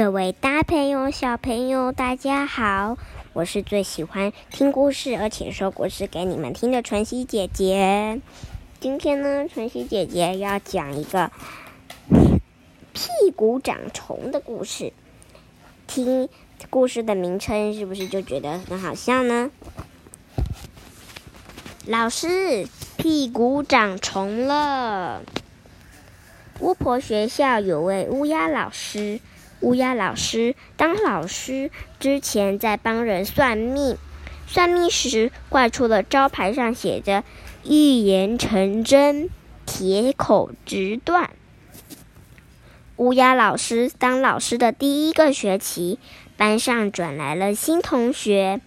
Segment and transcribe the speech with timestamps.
[0.00, 2.96] 各位大朋友、小朋友，大家好！
[3.34, 8.22] 我是最喜欢听故事而且说故事给你们听的晨曦姐姐。
[8.80, 11.30] 今天呢，晨曦姐姐要讲一个
[12.94, 14.94] 屁股长虫的故事。
[15.86, 16.30] 听
[16.70, 19.50] 故事的名称，是不是就觉得很好笑呢？
[21.84, 25.20] 老师，屁股长虫了。
[26.60, 29.20] 巫婆学校有位乌鸦老师，
[29.60, 33.98] 乌鸦老师当老师之前在帮人算命，
[34.46, 37.24] 算命时挂出了招牌上写着
[37.64, 39.28] “预言成真，
[39.66, 41.30] 铁口直断”。
[42.96, 45.98] 乌鸦老师当老师的第一个学期，
[46.38, 48.60] 班上转来了新同学，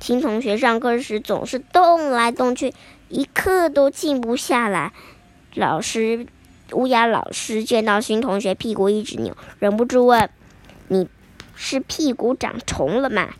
[0.00, 2.72] 新同学上课时总是动来动去，
[3.08, 4.92] 一刻都静不下来，
[5.54, 6.26] 老师。
[6.72, 10.30] 乌鸦老师见到新同学屁股一直扭，忍不住问
[10.88, 11.08] ：“你
[11.54, 13.30] 是屁股长虫了吗？”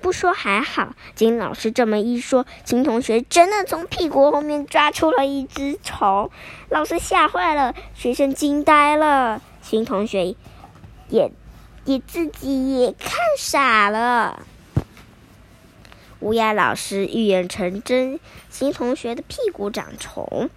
[0.00, 6.30] 不说还好，经老师这么一说，新同学真的从屁股后面抓出了一只虫，
[6.68, 10.36] 老师吓坏了，学生惊呆了，新同学
[11.08, 11.32] 也
[11.84, 14.46] 也自己也看傻了。
[16.20, 20.48] 乌鸦老师预言成真，新同学的屁股长虫。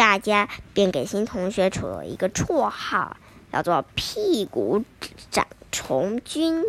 [0.00, 3.18] 大家便给新同学取了一个绰号，
[3.52, 4.82] 叫做“屁股
[5.30, 6.64] 长虫君”。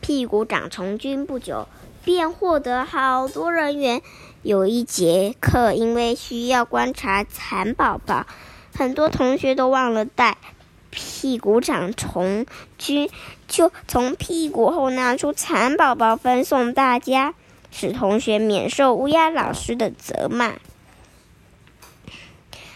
[0.00, 1.66] 屁股长虫君不久
[2.04, 4.00] 便获得好多人缘。
[4.42, 8.28] 有一节课，因为需要观察蚕宝宝，
[8.72, 10.38] 很多同学都忘了带。
[10.90, 12.46] 屁股长虫
[12.78, 13.10] 君
[13.48, 17.34] 就从屁股后拿出蚕宝宝分送大家，
[17.72, 20.54] 使同学免受乌鸦老师的责骂。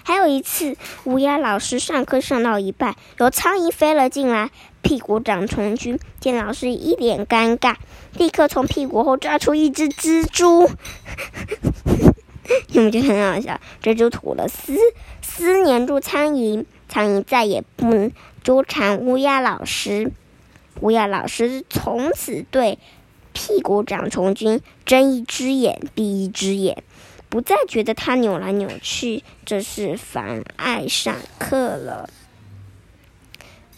[0.05, 4.51] 还有一次，乌鸦老师上课上到一半，有苍蝇飞了进来。
[4.83, 7.77] 屁股长虫君见老师一脸尴尬，
[8.17, 10.69] 立刻从屁股后抓出一只蜘蛛。
[12.67, 13.61] 你们觉得很好笑？
[13.81, 14.77] 蜘蛛吐了丝，
[15.23, 18.11] 丝粘住苍蝇，苍蝇再也不能
[18.43, 20.11] 纠缠乌鸦老师。
[20.81, 22.81] 乌鸦老师从此对
[23.33, 26.83] 屁股长虫菌睁一只眼闭一只眼。
[27.33, 32.11] 不再觉得他扭来扭去，这是妨碍上课了。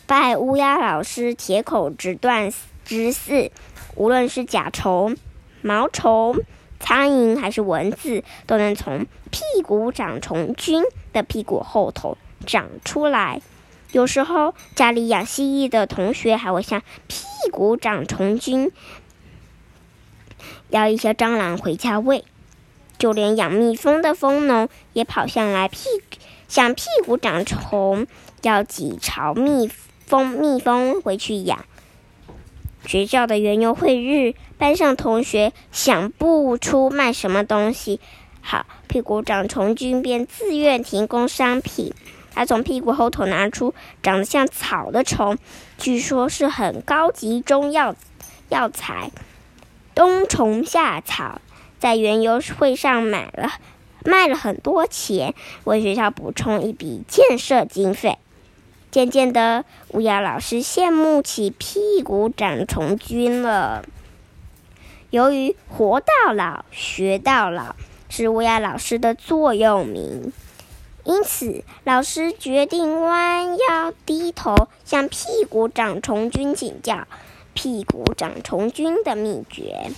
[0.06, 2.53] 拜乌鸦老师铁口直断
[2.84, 3.53] 之四，
[3.94, 5.16] 无论是甲虫、
[5.62, 6.41] 毛虫、
[6.81, 10.82] 苍蝇还是蚊子，都能从屁股长虫菌
[11.12, 13.41] 的屁股后头长出来。
[13.92, 18.72] 有时候家里养蜥蜴的同学还会向屁股长虫菌
[20.71, 22.25] 要一些蟑螂回家喂。
[23.04, 25.84] 就连养蜜蜂的蜂农也跑向来屁
[26.48, 28.06] 向屁股长虫，
[28.41, 29.70] 要几巢蜜
[30.06, 31.66] 蜂蜜蜂回去养。
[32.87, 38.00] 学校的园游会日，班上同学想不出卖什么东西，
[38.41, 41.92] 好，屁股长虫君便自愿提供商品。
[42.32, 45.36] 他从屁股后头拿出长得像草的虫，
[45.76, 47.94] 据说是很高级中药
[48.48, 49.10] 药材，
[49.94, 51.42] 冬虫夏草。
[51.84, 53.53] 在园游会上买了，
[54.06, 55.34] 卖了很多钱，
[55.65, 58.17] 为学校补充一笔建设经费。
[58.91, 63.84] 渐渐的，乌鸦老师羡慕起屁股长虫君了。
[65.11, 67.77] 由于“活到老，学到老”
[68.09, 70.33] 是乌鸦老师的座右铭，
[71.05, 77.06] 因此老师决定弯腰低头向屁股长虫君请教
[77.53, 79.91] 屁股长虫君的秘诀。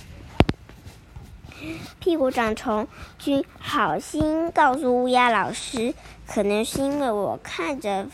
[1.99, 2.87] 屁股长虫
[3.17, 5.93] 君好心告诉乌鸦老师，
[6.27, 8.07] 可能是因为我看着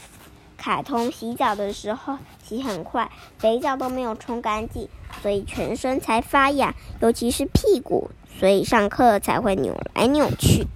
[0.57, 4.87] 卡通洗澡的时候洗很快，肥皂都没有冲干净，
[5.21, 10.67] 所以全身才发痒，尤其是屁股，所以上课才会扭来扭去。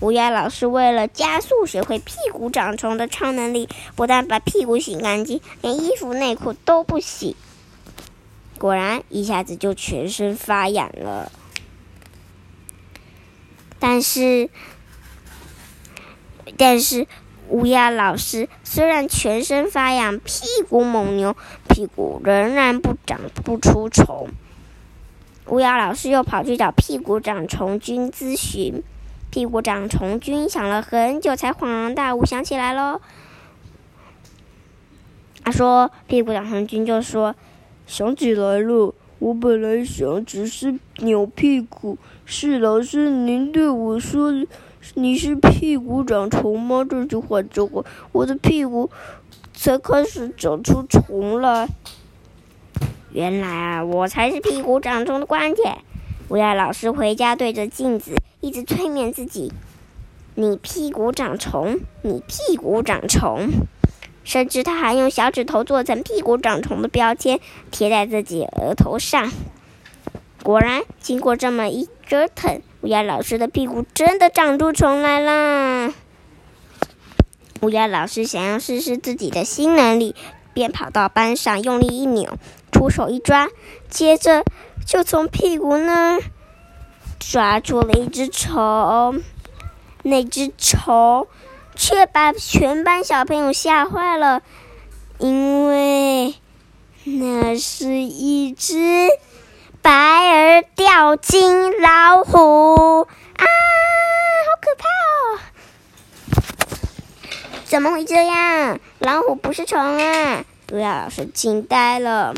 [0.00, 7.36] 乌鸦老师为了加速学会屁股长虫的超能力，不但把屁股洗干净，连衣服内裤都不洗，
[8.58, 11.32] 果然一下子就全身发痒了。
[13.98, 14.48] 但是，
[16.56, 17.08] 但是
[17.48, 21.36] 乌鸦老师虽然全身发痒，屁股猛牛，
[21.68, 24.28] 屁股仍然不长不出虫。
[25.46, 28.84] 乌鸦老师又跑去找屁股长虫君咨询，
[29.32, 33.00] 屁股长虫君想了很久，才恍然大悟，想起来喽。
[35.42, 37.34] 他说：“屁股长虫君就说，
[37.88, 44.32] 想起来路。”我本来想只是扭屁股，是老师您对我说
[44.94, 46.86] 你是屁股长虫吗？
[46.88, 48.90] 这句话之后，我的屁股
[49.52, 51.68] 才开始长出虫来。
[53.12, 55.78] 原来啊，我才是屁股长虫的关键。
[56.28, 59.52] 乌鸦老师回家对着镜子一直催眠自己
[60.36, 63.48] ：“你屁股长虫，你屁股长虫。”
[64.28, 67.40] 甚至他还用小指头做成屁股长虫的标签，
[67.70, 69.32] 贴在自己额头上。
[70.42, 75.94] 果然，经过这么一折腾，乌鸦老师的屁股真的长出虫来了。
[77.62, 80.14] 乌鸦老师想要试试自己的新能力，
[80.52, 82.36] 便跑到班上，用力一扭，
[82.70, 83.48] 出手一抓，
[83.88, 84.44] 接着
[84.84, 86.22] 就从屁股那儿
[87.18, 89.22] 抓住了一只虫。
[90.02, 91.26] 那只虫。
[91.78, 94.42] 却把全班小朋友吓坏了，
[95.18, 96.34] 因为
[97.04, 99.08] 那是一只
[99.80, 103.44] 白耳吊金老虎啊！
[104.44, 105.38] 好可怕哦！
[107.64, 108.80] 怎么会这样？
[108.98, 110.44] 老虎不是虫啊！
[110.72, 112.34] 乌鸦老师惊呆了。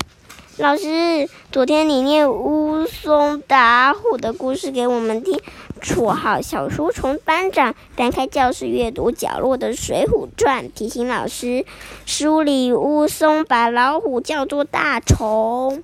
[0.59, 5.41] 老师，昨天你念乌松打虎的故事给我们听。
[5.81, 11.65] 绰号小书虫班长翻开教室阅读角落的《水浒传》，提醒老师：
[12.07, 15.83] 书里乌松把老虎叫做大虫。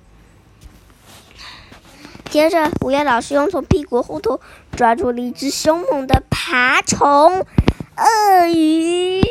[2.29, 4.39] 接着，乌鸦老师用从屁股后头
[4.71, 7.45] 抓住了一只凶猛的爬虫——
[7.97, 9.21] 鳄鱼，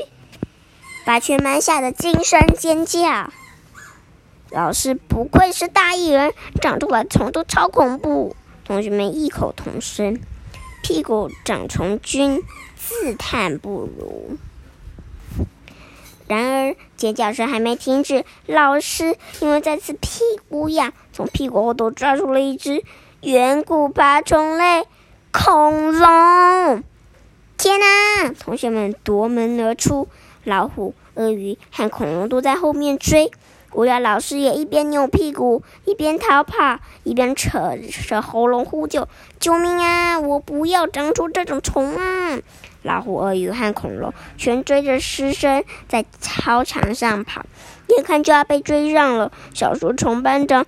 [1.05, 3.31] 把全班吓得惊声尖叫。
[4.51, 8.35] 老师不愧是大艺人，长出来虫都超恐怖。
[8.65, 10.19] 同学们异口同声。
[10.87, 12.44] 屁股长虫君
[12.77, 14.38] 自叹不如。
[16.29, 22.85] 然而尖叫声还没停止，老师因为再次屁股痒，从屁股后头抓出了一只
[23.23, 24.87] 远古爬虫类
[25.33, 26.85] 恐龙。
[27.59, 28.33] 天哪！
[28.38, 30.06] 同学们夺门而出，
[30.44, 33.33] 老虎、鳄鱼和恐龙都在后面追。
[33.76, 37.76] 乌鸦老师也一边扭屁股，一边逃跑，一边扯
[38.08, 39.06] 着喉咙呼救
[39.38, 40.19] ：“救命啊！
[40.19, 42.38] 我不要长出这种虫啊！”
[42.82, 47.44] 老虎、鳄鱼和恐龙全追着师生在操场上跑，
[47.88, 49.31] 眼看就要被追上了。
[49.52, 50.64] 小书虫班长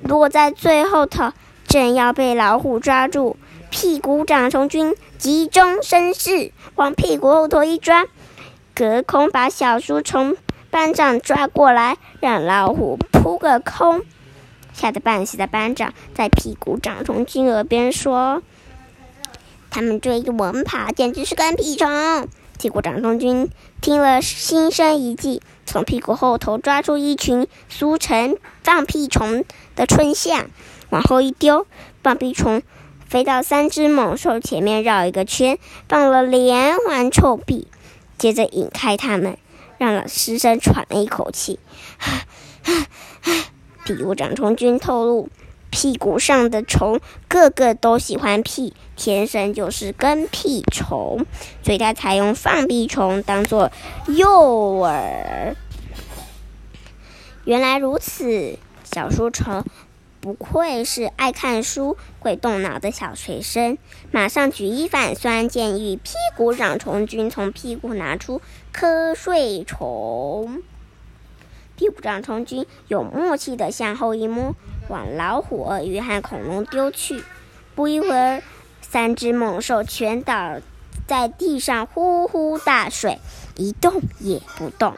[0.00, 1.30] 落在最后头，
[1.66, 3.36] 正要被老虎抓住，
[3.68, 8.06] 屁股长虫君急中生智，往屁股后头一抓，
[8.74, 10.34] 隔空把小书虫。
[10.74, 14.02] 班长抓过来，让老虎扑个空。
[14.72, 18.42] 吓得半死的班长在屁股长虫君耳边说
[19.70, 22.26] ：“他们追着我们跑，简直是跟屁虫。”
[22.58, 23.48] 屁股长虫君
[23.80, 29.44] 听了，心生一计，从屁股后头抓出一群俗称放屁虫
[29.76, 30.46] 的春象，
[30.90, 31.68] 往后一丢，
[32.02, 32.62] 放屁虫
[33.06, 35.56] 飞到三只猛兽前面绕一个圈，
[35.88, 37.68] 放了连环臭屁，
[38.18, 39.38] 接着引开它们。
[39.78, 41.58] 让老师生喘了一口气。
[43.84, 45.28] 屁股长虫君透露，
[45.70, 51.26] 屁股上的虫个个都喜欢屁，天生就是跟屁虫，
[51.62, 53.70] 所以他才用放屁虫当做
[54.06, 54.26] 诱
[54.80, 55.54] 饵。
[57.44, 59.62] 原来如此，小书虫
[60.24, 63.76] 不愧是爱看书、会动脑的小学生，
[64.10, 68.40] 马上举一反三，建议屁股长虫君从屁股拿出。
[68.72, 70.62] 瞌睡虫，
[71.76, 74.54] 屁股长虫君有默契的向后一摸，
[74.88, 77.22] 往老虎、鳄鱼和恐龙丢去。
[77.74, 78.42] 不一会儿，
[78.80, 80.58] 三只猛兽全倒
[81.06, 83.18] 在地上，呼呼大睡，
[83.56, 84.94] 一动也不动。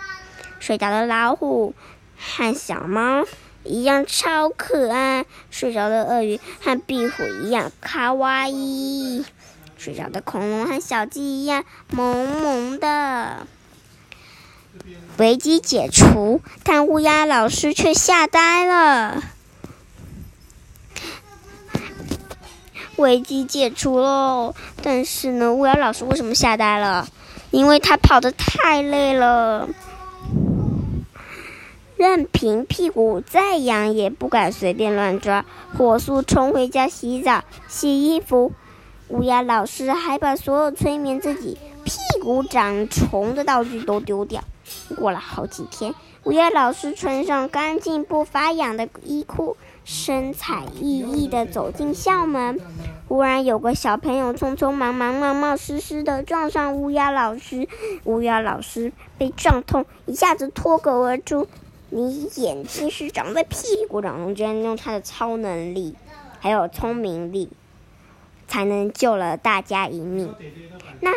[0.60, 1.74] 睡着的老虎
[2.16, 3.24] 和小猫
[3.66, 9.24] 一样超可爱，睡着的鳄鱼和壁虎一样卡哇伊，
[9.76, 13.46] 睡着的恐龙和小鸡一样萌萌的。
[15.18, 19.22] 危机解除，但乌鸦老师却吓呆了。
[22.96, 27.08] 危机解除喽，但是呢，乌鸦老师为什么吓呆了？
[27.50, 29.68] 因为他跑得太累了，
[31.96, 35.44] 任凭屁股再痒，也不敢随便乱抓，
[35.76, 38.52] 火速冲回家洗澡、洗衣服。
[39.08, 44.42] 乌鸦老师还把所有催眠自己屁股长虫的道具都丢掉。
[44.98, 52.60] 过了好几天，乌鸦老师穿上干净不发痒的衣裤，神采奕奕地走进校门。
[53.08, 57.68] 忽然，有个小朋友匆匆忙忙、冒冒失失地撞上乌鸦老师，
[58.04, 61.46] 乌鸦老师被撞痛，一下子脱口而出
[61.90, 65.94] ：“你眼睛是长在屁股上，居然用他的超能力，
[66.40, 67.48] 还有聪明力，
[68.48, 70.34] 才能救了大家一命。”
[71.00, 71.12] 那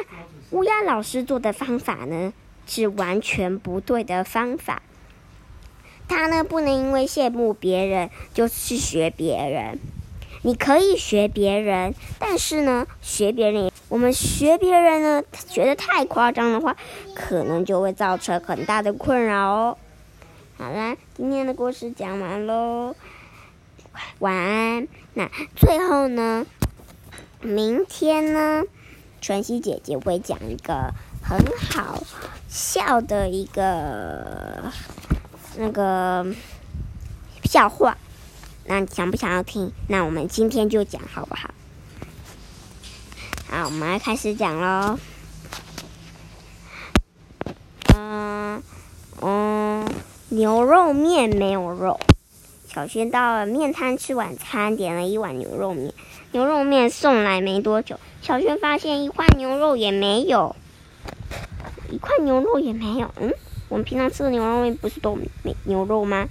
[0.51, 2.33] 乌鸦老师做的方法呢？
[2.65, 4.83] 是完全不对的方法。
[6.07, 9.79] 他呢，不能因为羡慕别人就去学别人。
[10.43, 16.75] 你可以学别人，但是呢，学别人，我们学别人呢，学的太夸张的话，
[17.15, 19.77] 可能就会造成很大的困扰哦。
[20.61, 22.93] 好啦，今天的故事讲完喽，
[24.19, 24.89] 晚安。
[25.13, 26.45] 那最后呢，
[27.39, 28.65] 明天呢，
[29.21, 32.03] 晨曦姐姐会讲一个很好
[32.49, 34.69] 笑的一个
[35.55, 36.27] 那个
[37.45, 37.97] 笑话。
[38.65, 39.71] 那你想不想要听？
[39.87, 41.51] 那我们今天就讲好不好？
[43.49, 44.99] 好，我们来开始讲喽。
[47.95, 48.61] 嗯
[49.21, 49.89] 嗯，
[50.39, 51.99] 牛肉面没有肉。
[52.65, 55.93] 小轩到了面摊吃晚餐，点了一碗牛肉面。
[56.31, 60.55] 牛肉面送来没多久，小轩发现一块牛肉也没有，
[61.91, 63.13] 一块牛肉也没有。
[63.19, 63.33] 嗯，
[63.67, 66.29] 我们平常吃的牛肉面不是都没牛肉吗？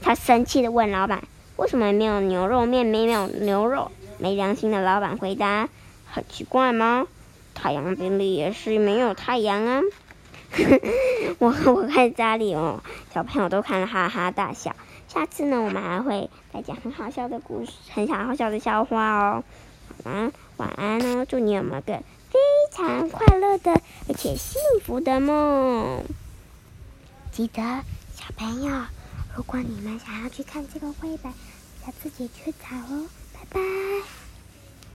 [0.00, 1.24] 他生气的问老板
[1.56, 2.86] ：“为什么没有牛肉面？
[2.86, 5.68] 没有牛肉？”没良心的老板回答
[6.10, 7.06] ：“很奇怪吗？
[7.52, 9.82] 太阳饼里也是没有太阳啊！”
[11.38, 12.82] 我 我看家里哦，
[13.12, 14.74] 小朋友都看了哈哈大笑。
[15.08, 19.44] 下次呢，我们还会再讲很好笑的故事，很想好笑的笑话哦。
[20.04, 22.38] 晚晚安哦，祝你有个非
[22.72, 23.72] 常快乐的
[24.08, 26.04] 而且幸福的梦。
[27.30, 27.62] 记得
[28.14, 28.72] 小朋友。
[29.36, 31.32] 如果你们想要去看这个绘本，
[31.86, 34.23] 要自己去找哦，拜拜。